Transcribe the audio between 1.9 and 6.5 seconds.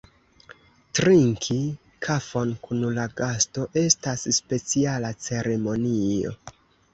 kafon kun la gasto estas speciala ceremonio.